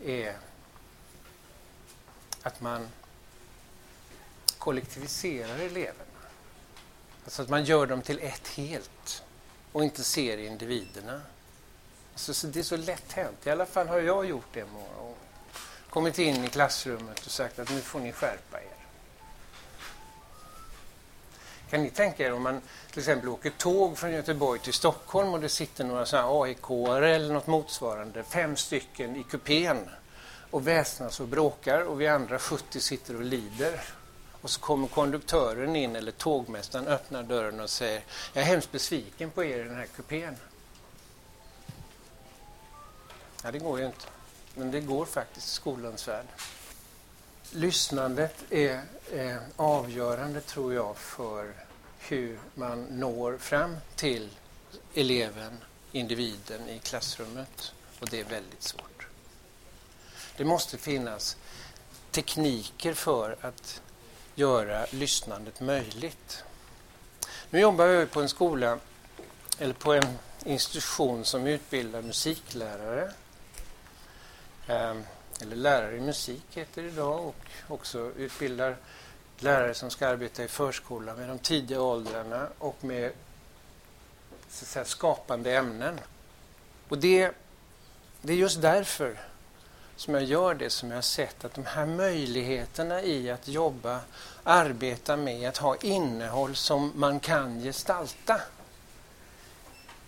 eh, 0.00 0.10
är 0.10 0.36
att 2.42 2.60
man 2.60 2.88
kollektiviserar 4.58 5.58
eleverna. 5.58 6.04
Alltså 7.24 7.42
att 7.42 7.48
man 7.48 7.64
gör 7.64 7.86
dem 7.86 8.02
till 8.02 8.18
ett 8.18 8.48
helt 8.48 9.22
och 9.72 9.84
inte 9.84 10.04
ser 10.04 10.38
individerna. 10.38 11.20
Alltså, 12.12 12.46
det 12.46 12.58
är 12.58 12.62
så 12.62 12.76
lätt 12.76 13.12
hänt. 13.12 13.46
I 13.46 13.50
alla 13.50 13.66
fall 13.66 13.88
har 13.88 14.00
jag 14.00 14.26
gjort 14.26 14.48
det 14.52 14.64
många 14.72 14.94
gånger. 14.98 15.14
Kommit 15.90 16.18
in 16.18 16.44
i 16.44 16.48
klassrummet 16.48 17.26
och 17.26 17.32
sagt 17.32 17.58
att 17.58 17.70
nu 17.70 17.80
får 17.80 18.00
ni 18.00 18.12
skärpa 18.12 18.60
er. 18.60 18.78
Kan 21.70 21.82
ni 21.82 21.90
tänka 21.90 22.26
er 22.26 22.32
om 22.32 22.42
man 22.42 22.60
till 22.90 22.98
exempel 22.98 23.28
åker 23.28 23.50
tåg 23.50 23.98
från 23.98 24.10
Göteborg 24.10 24.60
till 24.60 24.72
Stockholm 24.72 25.34
och 25.34 25.40
det 25.40 25.48
sitter 25.48 25.84
några 25.84 26.42
aik 26.42 26.70
eller 26.70 27.32
något 27.32 27.46
motsvarande, 27.46 28.24
fem 28.24 28.56
stycken 28.56 29.16
i 29.16 29.22
kupén 29.22 29.88
och 30.50 30.66
väsnas 30.66 31.20
och 31.20 31.28
bråkar 31.28 31.80
och 31.80 32.00
vi 32.00 32.06
andra 32.06 32.38
70 32.38 32.80
sitter 32.80 33.16
och 33.16 33.22
lider. 33.22 33.80
Och 34.42 34.50
så 34.50 34.60
kommer 34.60 34.88
konduktören 34.88 35.76
in, 35.76 35.96
eller 35.96 36.12
tågmästaren 36.12 36.86
öppnar 36.86 37.22
dörren 37.22 37.60
och 37.60 37.70
säger 37.70 38.04
Jag 38.32 38.42
är 38.42 38.46
hemskt 38.46 38.72
besviken 38.72 39.30
på 39.30 39.44
er 39.44 39.58
i 39.58 39.62
den 39.62 39.76
här 39.76 39.86
kupén. 39.86 40.36
Ja, 43.42 43.52
det 43.52 43.58
går 43.58 43.80
ju 43.80 43.86
inte. 43.86 44.06
Men 44.54 44.70
det 44.70 44.80
går 44.80 45.04
faktiskt 45.04 45.46
i 45.46 45.50
skolans 45.50 46.08
värld. 46.08 46.26
Lyssnandet 47.50 48.44
är, 48.50 48.82
är 49.12 49.40
avgörande, 49.56 50.40
tror 50.40 50.74
jag, 50.74 50.96
för 50.96 51.54
hur 51.98 52.38
man 52.54 52.82
når 52.82 53.38
fram 53.38 53.76
till 53.96 54.30
eleven, 54.94 55.58
individen 55.92 56.68
i 56.68 56.78
klassrummet. 56.78 57.72
Och 58.00 58.08
det 58.08 58.20
är 58.20 58.24
väldigt 58.24 58.62
svårt. 58.62 59.06
Det 60.36 60.44
måste 60.44 60.78
finnas 60.78 61.36
tekniker 62.10 62.94
för 62.94 63.36
att 63.40 63.82
göra 64.38 64.86
lyssnandet 64.90 65.60
möjligt. 65.60 66.44
Nu 67.50 67.60
jobbar 67.60 67.86
jag 67.86 68.10
på 68.10 68.20
en 68.20 68.28
skola, 68.28 68.78
eller 69.58 69.74
på 69.74 69.92
en 69.92 70.18
institution 70.44 71.24
som 71.24 71.46
utbildar 71.46 72.02
musiklärare. 72.02 73.12
Ehm, 74.66 75.02
eller 75.40 75.56
lärare 75.56 75.96
i 75.96 76.00
musik 76.00 76.44
heter 76.50 76.82
det 76.82 76.88
idag 76.88 77.26
och 77.26 77.48
också 77.68 78.12
utbildar 78.16 78.76
lärare 79.38 79.74
som 79.74 79.90
ska 79.90 80.08
arbeta 80.08 80.44
i 80.44 80.48
förskolan 80.48 81.16
med 81.16 81.28
de 81.28 81.38
tidiga 81.38 81.80
åldrarna 81.80 82.48
och 82.58 82.84
med 82.84 83.12
så 84.48 84.64
säga, 84.64 84.84
skapande 84.84 85.56
ämnen. 85.56 86.00
Och 86.88 86.98
det, 86.98 87.32
det 88.20 88.32
är 88.32 88.36
just 88.36 88.62
därför 88.62 89.18
som 89.98 90.14
jag 90.14 90.24
gör 90.24 90.54
det 90.54 90.70
som 90.70 90.88
jag 90.88 90.96
har 90.96 91.02
sett 91.02 91.44
att 91.44 91.54
de 91.54 91.64
här 91.66 91.86
möjligheterna 91.86 93.02
i 93.02 93.30
att 93.30 93.48
jobba, 93.48 94.00
arbeta 94.42 95.16
med 95.16 95.48
att 95.48 95.56
ha 95.56 95.76
innehåll 95.76 96.56
som 96.56 96.92
man 96.94 97.20
kan 97.20 97.60
gestalta 97.60 98.40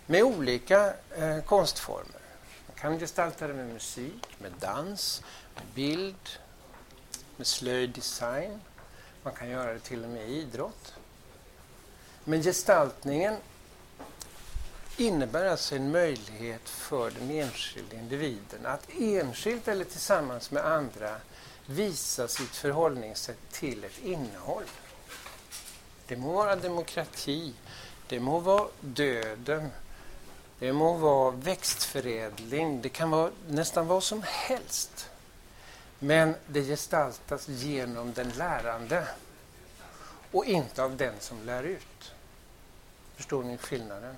med 0.05 0.23
olika 0.23 0.93
eh, 1.17 1.41
konstformer. 1.41 2.21
Man 2.67 2.75
kan 2.75 2.99
gestalta 2.99 3.47
det 3.47 3.53
med 3.53 3.67
musik, 3.73 4.27
med 4.39 4.51
dans, 4.59 5.23
med 5.55 5.63
bild, 5.73 6.29
med 7.37 7.47
slöjddesign. 7.47 8.61
Man 9.23 9.33
kan 9.33 9.49
göra 9.49 9.73
det 9.73 9.79
till 9.79 10.03
och 10.03 10.09
med 10.09 10.29
i 10.29 10.33
idrott. 10.33 10.93
Men 12.23 12.43
gestaltningen 12.43 13.37
innebär 14.97 15.45
alltså 15.45 15.75
en 15.75 15.91
möjlighet 15.91 16.69
för 16.69 17.11
den 17.11 17.31
enskilde 17.31 17.95
individen 17.95 18.65
att 18.65 18.87
enskilt 18.99 19.67
eller 19.67 19.85
tillsammans 19.85 20.51
med 20.51 20.65
andra 20.65 21.15
visa 21.65 22.27
sitt 22.27 22.55
förhållningssätt 22.55 23.51
till 23.51 23.83
ett 23.83 23.99
innehåll. 24.03 24.63
Det 26.07 26.15
må 26.17 26.33
vara 26.33 26.55
demokrati, 26.55 27.53
det 28.07 28.19
må 28.19 28.39
vara 28.39 28.67
döden, 28.79 29.69
det 30.59 30.73
må 30.73 30.93
vara 30.93 31.31
växtförädling, 31.31 32.81
det 32.81 32.89
kan 32.89 33.09
vara 33.09 33.31
nästan 33.47 33.87
vad 33.87 34.03
som 34.03 34.23
helst. 34.25 35.09
Men 35.99 36.35
det 36.47 36.63
gestaltas 36.63 37.47
genom 37.47 38.13
den 38.13 38.29
lärande 38.29 39.07
och 40.31 40.45
inte 40.45 40.83
av 40.83 40.97
den 40.97 41.13
som 41.19 41.43
lär 41.45 41.63
ut. 41.63 42.13
Förstår 43.15 43.43
ni 43.43 43.57
skillnaden? 43.57 44.15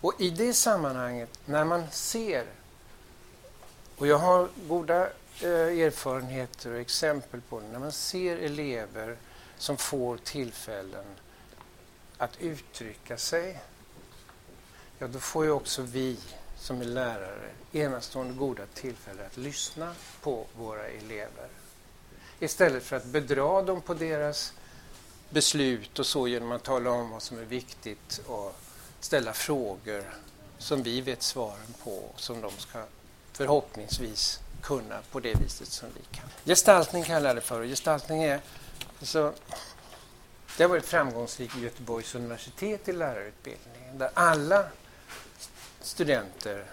Och 0.00 0.14
i 0.18 0.30
det 0.30 0.54
sammanhanget, 0.54 1.40
när 1.44 1.64
man 1.64 1.90
ser, 1.90 2.46
och 3.96 4.06
jag 4.06 4.18
har 4.18 4.48
goda 4.68 5.06
eh, 5.40 5.50
erfarenheter 5.50 6.72
och 6.72 6.80
exempel 6.80 7.40
på 7.40 7.60
det, 7.60 7.66
när 7.66 7.78
man 7.78 7.92
ser 7.92 8.36
elever 8.36 9.16
som 9.58 9.76
får 9.76 10.16
tillfällen 10.16 11.04
att 12.18 12.40
uttrycka 12.40 13.16
sig, 13.16 13.60
ja 14.98 15.08
då 15.08 15.18
får 15.18 15.44
ju 15.44 15.50
också 15.50 15.82
vi 15.82 16.18
som 16.56 16.80
är 16.80 16.84
lärare 16.84 17.50
enastående 17.72 18.34
goda 18.34 18.62
tillfällen 18.74 19.26
att 19.26 19.36
lyssna 19.36 19.94
på 20.20 20.46
våra 20.56 20.88
elever. 20.88 21.48
Istället 22.40 22.82
för 22.82 22.96
att 22.96 23.04
bedra 23.04 23.62
dem 23.62 23.80
på 23.80 23.94
deras 23.94 24.52
beslut 25.30 25.98
och 25.98 26.06
så 26.06 26.28
genom 26.28 26.52
att 26.52 26.62
tala 26.62 26.90
om 26.90 27.10
vad 27.10 27.22
som 27.22 27.38
är 27.38 27.44
viktigt 27.44 28.20
och 28.26 28.56
ställa 29.00 29.32
frågor 29.32 30.04
som 30.58 30.82
vi 30.82 31.00
vet 31.00 31.22
svaren 31.22 31.74
på 31.84 32.02
som 32.16 32.40
de 32.40 32.50
ska 32.58 32.84
förhoppningsvis 33.32 34.40
kunna 34.62 34.98
på 35.10 35.20
det 35.20 35.34
viset 35.34 35.68
som 35.68 35.88
vi 35.94 36.16
kan. 36.16 36.28
Gestaltning 36.44 37.04
kallar 37.04 37.28
jag 37.28 37.36
det 37.36 37.40
för 37.40 37.60
och 37.60 37.66
gestaltning 37.66 38.22
är 38.22 38.40
alltså, 38.98 39.32
det 40.56 40.62
har 40.64 40.68
varit 40.68 40.84
framgångsrikt 40.84 41.56
i 41.56 41.60
Göteborgs 41.60 42.14
universitet 42.14 42.88
i 42.88 42.92
lärarutbildningen 42.92 43.98
där 43.98 44.10
alla 44.14 44.64
studenter 45.80 46.64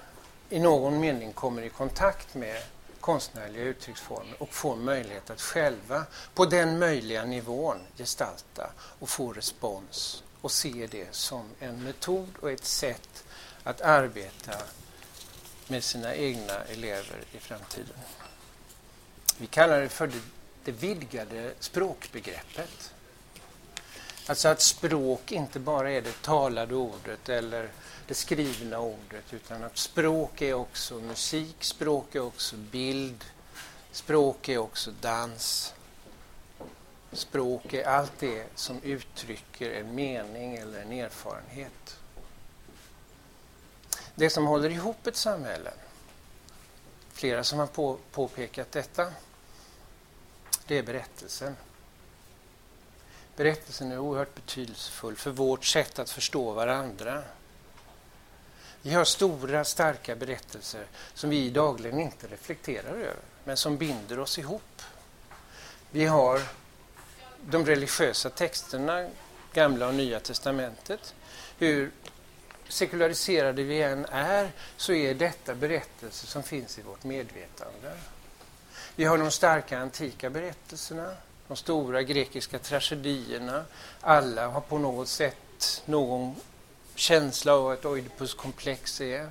i 0.50 0.60
någon 0.60 1.00
mening 1.00 1.34
kommer 1.34 1.62
i 1.62 1.70
kontakt 1.70 2.36
med 2.36 2.64
konstnärliga 3.00 3.64
uttrycksformer 3.64 4.36
och 4.40 4.54
får 4.54 4.76
möjlighet 4.76 5.30
att 5.30 5.42
själva 5.42 6.06
på 6.34 6.46
den 6.46 6.80
möjliga 6.80 7.26
nivån 7.26 7.78
gestalta 7.98 8.70
och 8.78 9.10
få 9.10 9.34
respons 9.34 10.24
och 10.48 10.52
se 10.52 10.88
det 10.92 11.16
som 11.16 11.46
en 11.60 11.84
metod 11.84 12.30
och 12.42 12.52
ett 12.52 12.66
sätt 12.66 13.24
att 13.64 13.82
arbeta 13.82 14.54
med 15.68 15.84
sina 15.84 16.16
egna 16.16 16.54
elever 16.54 17.24
i 17.32 17.38
framtiden. 17.38 17.98
Vi 19.38 19.48
kallar 19.48 19.82
det 19.82 19.90
för 19.90 20.08
det, 20.08 20.22
det 20.64 20.72
vidgade 20.72 21.54
språkbegreppet. 21.60 22.94
Alltså 24.28 24.48
att 24.48 24.62
språk 24.62 25.32
inte 25.32 25.60
bara 25.60 25.92
är 25.92 26.02
det 26.02 26.22
talade 26.22 26.76
ordet 26.76 27.30
eller 27.30 27.70
det 28.08 28.14
skrivna 28.14 28.80
ordet 28.80 29.34
utan 29.34 29.64
att 29.64 29.78
språk 29.78 30.42
är 30.42 30.54
också 30.54 30.96
musik, 30.96 31.64
språk 31.64 32.16
är 32.16 32.20
också 32.20 32.56
bild, 32.56 33.26
språk 33.92 34.50
är 34.50 34.58
också 34.58 34.92
dans. 35.02 35.74
Språk 37.12 37.74
är 37.74 37.88
allt 37.88 38.20
det 38.20 38.46
som 38.56 38.82
uttrycker 38.84 39.72
en 39.72 39.96
mening 39.96 40.56
eller 40.56 40.82
en 40.82 40.92
erfarenhet. 40.92 42.00
Det 44.16 44.30
som 44.30 44.46
håller 44.46 44.70
ihop 44.70 45.08
ett 45.08 45.16
samhälle, 45.16 45.72
flera 47.12 47.44
som 47.44 47.60
har 47.60 47.68
på, 47.68 47.98
påpekat 48.12 48.72
detta, 48.72 49.14
det 50.68 50.78
är 50.78 50.84
berättelsen. 50.84 51.56
Berättelsen 53.36 53.92
är 53.92 53.98
oerhört 53.98 54.36
betydelsefull 54.36 55.16
för 55.16 55.32
vårt 55.32 55.66
sätt 55.66 56.00
att 56.00 56.10
förstå 56.10 56.52
varandra. 56.52 57.24
Vi 58.82 58.94
har 58.94 59.04
stora, 59.04 59.66
starka 59.66 60.16
berättelser 60.16 60.86
som 61.14 61.30
vi 61.30 61.50
dagligen 61.50 62.00
inte 62.00 62.28
reflekterar 62.28 62.94
över, 62.94 63.16
men 63.44 63.58
som 63.58 63.78
binder 63.78 64.20
oss 64.20 64.40
ihop. 64.40 64.82
Vi 65.92 66.06
har 66.06 66.42
de 67.50 67.66
religiösa 67.66 68.30
texterna, 68.30 69.10
Gamla 69.54 69.88
och 69.88 69.94
Nya 69.94 70.20
testamentet. 70.20 71.16
Hur 71.58 71.92
sekulariserade 72.70 73.64
vi 73.64 73.82
än 73.82 74.06
är 74.06 74.52
så 74.78 74.94
är 74.94 75.14
detta 75.14 75.56
berättelser 75.56 76.28
som 76.28 76.44
finns 76.44 76.80
i 76.80 76.82
vårt 76.82 77.04
medvetande. 77.04 77.98
Vi 78.96 79.06
har 79.06 79.18
de 79.18 79.32
starka 79.32 79.80
antika 79.80 80.30
berättelserna, 80.30 81.16
de 81.48 81.58
stora 81.58 82.04
grekiska 82.04 82.60
tragedierna. 82.60 83.66
Alla 84.02 84.48
har 84.48 84.62
på 84.62 84.78
något 84.78 85.08
sätt 85.08 85.82
någon 85.86 86.36
känsla 86.96 87.54
av 87.54 87.64
vad 87.64 87.74
ett 87.74 87.86
Oidipuskomplex 87.86 89.02
är. 89.02 89.30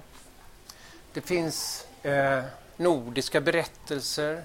Det 1.12 1.20
finns 1.20 1.86
eh, 2.02 2.44
nordiska 2.76 3.40
berättelser 3.40 4.44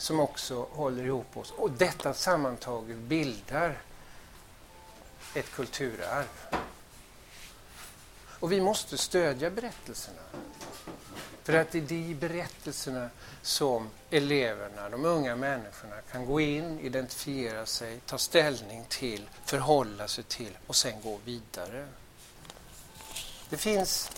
som 0.00 0.20
också 0.20 0.66
håller 0.70 1.04
ihop 1.04 1.36
oss. 1.36 1.50
Och 1.50 1.70
detta 1.70 2.14
sammantaget 2.14 2.96
bildar 2.96 3.78
ett 5.34 5.50
kulturarv. 5.52 6.26
Och 8.40 8.52
vi 8.52 8.60
måste 8.60 8.98
stödja 8.98 9.50
berättelserna. 9.50 10.22
För 11.42 11.52
att 11.52 11.72
det 11.72 11.78
är 11.78 11.92
i 11.92 12.14
berättelserna 12.14 13.10
som 13.42 13.90
eleverna, 14.10 14.88
de 14.88 15.04
unga 15.04 15.36
människorna, 15.36 15.96
kan 16.12 16.26
gå 16.26 16.40
in, 16.40 16.80
identifiera 16.80 17.66
sig, 17.66 18.00
ta 18.06 18.18
ställning 18.18 18.84
till, 18.88 19.28
förhålla 19.44 20.08
sig 20.08 20.24
till 20.24 20.58
och 20.66 20.76
sen 20.76 21.02
gå 21.02 21.18
vidare. 21.24 21.88
Det 23.48 23.56
finns 23.56 24.10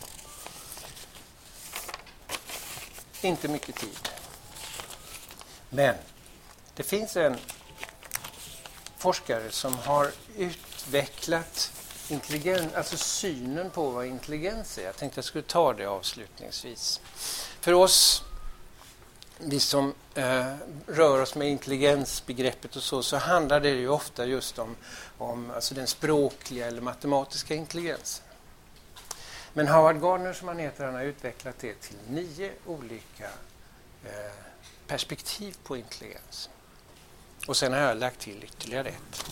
inte 3.23 3.49
mycket 3.49 3.75
tid. 3.75 4.12
Men 5.75 5.95
det 6.75 6.83
finns 6.83 7.17
en 7.17 7.37
forskare 8.97 9.51
som 9.51 9.75
har 9.75 10.11
utvecklat 10.37 11.73
intelligens, 12.09 12.75
alltså 12.75 12.97
synen 12.97 13.71
på 13.71 13.91
vad 13.91 14.07
intelligens 14.07 14.79
är. 14.79 14.83
Jag 14.83 14.97
tänkte 14.97 15.19
jag 15.19 15.25
skulle 15.25 15.45
ta 15.45 15.73
det 15.73 15.87
avslutningsvis. 15.87 17.01
För 17.61 17.73
oss, 17.73 18.25
vi 19.39 19.61
som 19.61 19.95
eh, 20.15 20.55
rör 20.87 21.23
oss 21.23 21.35
med 21.35 21.49
intelligensbegreppet 21.49 22.77
och 22.77 22.83
så, 22.83 23.03
så 23.03 23.17
handlar 23.17 23.61
det 23.61 23.71
ju 23.71 23.89
ofta 23.89 24.27
just 24.27 24.59
om, 24.59 24.77
om 25.19 25.51
alltså 25.51 25.75
den 25.75 25.87
språkliga 25.87 26.67
eller 26.67 26.81
matematiska 26.81 27.55
intelligensen. 27.55 28.25
Men 29.53 29.69
Howard 29.69 30.01
Gardner 30.01 30.33
som 30.33 30.49
han 30.49 30.59
heter, 30.59 30.85
han 30.85 30.95
har 30.95 31.03
utvecklat 31.03 31.59
det 31.61 31.75
till 31.75 31.97
nio 32.09 32.53
olika 32.67 33.31
eh, 34.05 34.52
perspektiv 34.93 35.57
på 35.65 35.77
intelligens. 35.77 36.51
Och 37.47 37.57
sen 37.57 37.73
har 37.73 37.81
jag 37.81 37.97
lagt 37.97 38.21
till 38.21 38.45
ytterligare 38.45 38.89
ett. 38.89 39.25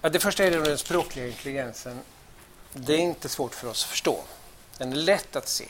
Ja, 0.00 0.08
det 0.08 0.20
första 0.20 0.44
är 0.44 0.50
den 0.50 0.78
språkliga 0.78 1.26
intelligensen. 1.26 2.00
Det 2.72 2.94
är 2.94 2.98
inte 2.98 3.28
svårt 3.28 3.54
för 3.54 3.68
oss 3.68 3.84
att 3.84 3.90
förstå. 3.90 4.24
Den 4.78 4.92
är 4.92 4.96
lätt 4.96 5.36
att 5.36 5.48
se. 5.48 5.64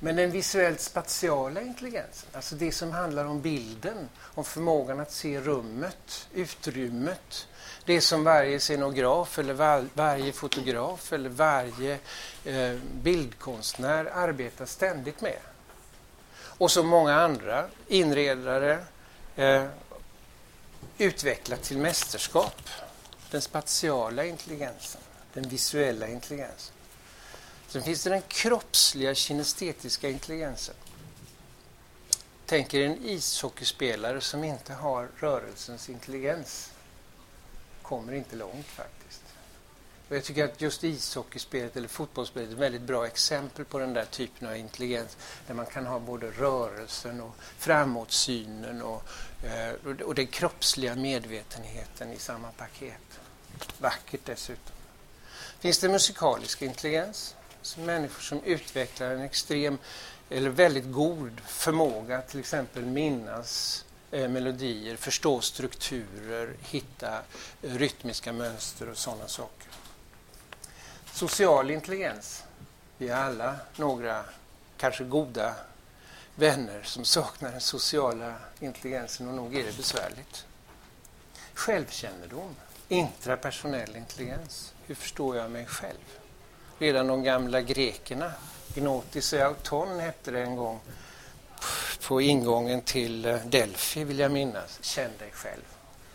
Men 0.00 0.16
den 0.16 0.30
visuellt 0.30 0.80
spatiala 0.80 1.60
intelligensen, 1.60 2.28
alltså 2.32 2.54
det 2.54 2.72
som 2.72 2.92
handlar 2.92 3.24
om 3.24 3.40
bilden, 3.40 4.08
om 4.20 4.44
förmågan 4.44 5.00
att 5.00 5.12
se 5.12 5.40
rummet, 5.40 6.28
utrymmet, 6.34 7.48
det 7.84 8.00
som 8.00 8.24
varje 8.24 8.60
scenograf 8.60 9.38
eller 9.38 9.54
var, 9.54 9.86
varje 9.94 10.32
fotograf 10.32 11.12
eller 11.12 11.30
varje 11.30 11.98
eh, 12.44 12.78
bildkonstnär 13.02 14.04
arbetar 14.04 14.66
ständigt 14.66 15.20
med. 15.20 15.38
Och 16.58 16.70
som 16.70 16.86
många 16.86 17.14
andra 17.14 17.68
inredare 17.88 18.84
eh, 19.36 19.64
utvecklat 20.98 21.62
till 21.62 21.78
mästerskap. 21.78 22.68
Den 23.30 23.42
spatiala 23.42 24.24
intelligensen, 24.24 25.00
den 25.32 25.48
visuella 25.48 26.08
intelligensen. 26.08 26.74
Sen 27.68 27.82
finns 27.82 28.04
det 28.04 28.10
den 28.10 28.22
kroppsliga 28.28 29.14
kinestetiska 29.14 30.08
intelligensen. 30.08 30.74
Tänk 32.46 32.74
er 32.74 32.86
en 32.86 33.04
ishockeyspelare 33.04 34.20
som 34.20 34.44
inte 34.44 34.72
har 34.72 35.08
rörelsens 35.16 35.88
intelligens. 35.88 36.70
Kommer 37.82 38.12
inte 38.12 38.36
långt 38.36 38.66
faktiskt. 38.66 38.97
Och 40.08 40.16
jag 40.16 40.24
tycker 40.24 40.44
att 40.44 40.60
just 40.60 40.84
ishockeyspelet 40.84 41.76
eller 41.76 41.88
fotbollsspelet 41.88 42.48
är 42.48 42.52
ett 42.52 42.58
väldigt 42.58 42.82
bra 42.82 43.06
exempel 43.06 43.64
på 43.64 43.78
den 43.78 43.94
där 43.94 44.04
typen 44.04 44.48
av 44.48 44.56
intelligens 44.56 45.16
där 45.46 45.54
man 45.54 45.66
kan 45.66 45.86
ha 45.86 45.98
både 45.98 46.30
rörelsen 46.30 47.20
och 47.20 47.34
framåtsynen 47.58 48.82
och, 48.82 49.02
eh, 49.44 50.02
och 50.04 50.14
den 50.14 50.26
kroppsliga 50.26 50.94
medvetenheten 50.94 52.12
i 52.12 52.18
samma 52.18 52.48
paket. 52.52 53.20
Vackert 53.78 54.20
dessutom. 54.24 54.74
Finns 55.60 55.78
det 55.78 55.88
musikalisk 55.88 56.62
intelligens? 56.62 57.34
Alltså 57.58 57.80
människor 57.80 58.20
som 58.20 58.42
utvecklar 58.44 59.10
en 59.10 59.20
extrem 59.20 59.78
eller 60.30 60.50
väldigt 60.50 60.92
god 60.92 61.40
förmåga 61.46 62.18
att 62.18 62.28
till 62.28 62.40
exempel 62.40 62.86
minnas 62.86 63.84
eh, 64.10 64.28
melodier, 64.28 64.96
förstå 64.96 65.40
strukturer, 65.40 66.54
hitta 66.60 67.18
eh, 67.62 67.74
rytmiska 67.74 68.32
mönster 68.32 68.90
och 68.90 68.98
sådana 68.98 69.28
saker. 69.28 69.68
Social 71.18 71.70
intelligens. 71.70 72.44
Vi 72.98 73.08
har 73.08 73.22
alla 73.22 73.56
några, 73.76 74.24
kanske 74.76 75.04
goda 75.04 75.54
vänner 76.34 76.82
som 76.82 77.04
saknar 77.04 77.50
den 77.50 77.60
sociala 77.60 78.34
intelligensen 78.60 79.28
och 79.28 79.34
nog 79.34 79.56
är 79.56 79.64
det 79.64 79.76
besvärligt. 79.76 80.46
Självkännedom, 81.54 82.56
intrapersonell 82.88 83.96
intelligens. 83.96 84.74
Hur 84.86 84.94
förstår 84.94 85.36
jag 85.36 85.50
mig 85.50 85.66
själv? 85.66 86.18
Redan 86.78 87.06
de 87.06 87.22
gamla 87.22 87.60
grekerna, 87.60 88.32
Gnotis 88.74 89.32
och 89.32 89.40
Auton 89.40 90.00
hette 90.00 90.30
det 90.30 90.42
en 90.42 90.56
gång, 90.56 90.80
på 92.06 92.20
ingången 92.20 92.80
till 92.82 93.24
eh, 93.24 93.36
Delphi 93.36 94.04
vill 94.04 94.18
jag 94.18 94.32
minnas, 94.32 94.78
känn 94.82 95.10
dig 95.18 95.30
själv. 95.32 95.64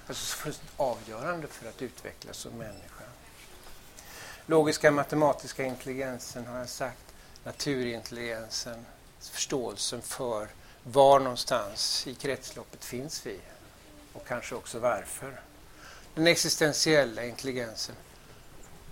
Alltså 0.08 0.50
avgörande 0.78 1.48
för 1.48 1.70
att 1.70 1.82
utvecklas 1.82 2.38
som 2.38 2.58
människa. 2.58 3.04
Logiska 4.46 4.92
matematiska 4.92 5.64
intelligensen 5.64 6.48
har 6.48 6.60
jag 6.60 6.70
sagt, 6.70 7.14
naturintelligensen, 7.44 8.86
förståelsen 9.20 10.02
för 10.02 10.48
var 10.84 11.20
någonstans 11.20 12.08
i 12.08 12.16
kretsloppet 12.16 12.86
finns 12.86 13.26
vi 13.26 13.40
och 14.14 14.28
kanske 14.28 14.56
också 14.56 14.80
varför. 14.80 15.42
Den 16.16 16.28
existentiella 16.28 17.26
intelligensen, 17.26 17.96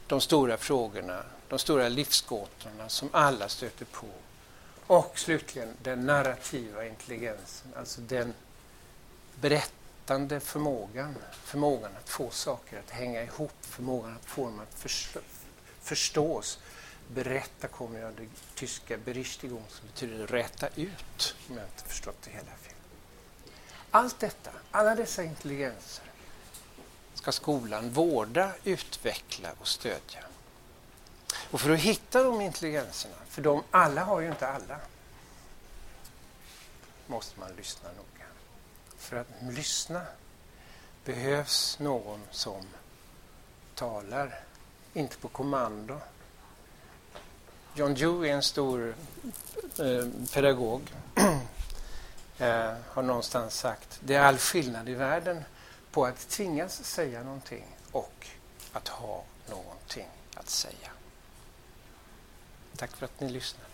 de 0.08 0.22
stora 0.22 0.58
frågorna, 0.58 1.24
de 1.48 1.60
stora 1.60 1.90
livsgåtorna 1.90 2.90
som 2.90 3.10
alla 3.12 3.50
stöter 3.50 3.86
på. 3.86 4.08
Och 4.88 5.20
slutligen 5.20 5.74
den 5.84 6.06
narrativa 6.06 6.86
intelligensen, 6.86 7.74
alltså 7.78 8.02
den 8.02 8.34
berättande 9.42 10.40
förmågan, 10.40 11.16
förmågan 11.32 11.92
att 11.98 12.10
få 12.10 12.30
saker 12.30 12.80
att 12.80 12.90
hänga 12.90 13.24
ihop, 13.24 13.54
förmågan 13.62 14.16
att 14.16 14.26
få 14.26 14.46
dem 14.46 14.60
att 14.60 14.80
förstås. 15.82 16.60
Berätta 17.08 17.68
kommer 17.68 18.00
jag 18.00 18.14
det 18.14 18.28
tyska 18.56 18.98
Berichtigung 18.98 19.64
som 19.70 19.88
betyder 19.88 20.28
räta 20.28 20.68
ut, 20.76 21.36
om 21.50 21.58
jag 21.58 21.66
inte 21.66 21.84
förstått 21.84 22.18
det 22.24 22.32
hela 22.32 22.52
fel. 22.62 22.76
Allt 23.92 24.20
detta, 24.20 24.52
alla 24.72 24.96
dessa 24.96 25.24
intelligenser 25.24 26.06
ska 27.14 27.32
skolan 27.32 27.90
vårda, 27.90 28.52
utveckla 28.64 29.50
och 29.60 29.68
stödja. 29.68 30.24
Och 31.52 31.62
för 31.62 31.70
att 31.70 31.80
hitta 31.80 32.24
de 32.24 32.42
intelligenserna, 32.42 33.16
för 33.28 33.42
de 33.42 33.64
alla 33.72 34.04
har 34.04 34.20
ju 34.20 34.28
inte 34.28 34.48
alla, 34.48 34.80
måste 37.08 37.40
man 37.40 37.56
lyssna 37.56 37.90
noga. 37.90 38.26
För 38.98 39.18
att 39.18 39.28
lyssna 39.42 40.06
behövs 41.06 41.80
någon 41.80 42.22
som 42.32 42.68
talar, 43.76 44.44
inte 44.94 45.18
på 45.18 45.28
kommando. 45.28 46.00
John 47.76 47.94
Dewey 47.94 48.30
är 48.30 48.36
en 48.36 48.44
stor 48.44 48.96
eh, 49.80 50.08
pedagog. 50.34 50.82
eh, 52.38 52.74
har 52.88 53.02
någonstans 53.02 53.56
sagt 53.56 54.00
det 54.04 54.16
är 54.16 54.22
all 54.22 54.38
skillnad 54.38 54.90
i 54.90 54.94
världen 54.94 55.44
på 55.92 56.06
att 56.06 56.30
tvingas 56.30 56.84
säga 56.84 57.24
någonting 57.24 57.66
och 57.92 58.28
att 58.74 58.88
ha 58.88 59.24
någonting 59.50 60.08
att 60.36 60.50
säga. 60.50 60.92
Tack 62.78 62.92
för 62.92 63.06
att 63.06 63.20
ni 63.20 63.30
lyssnade. 63.30 63.71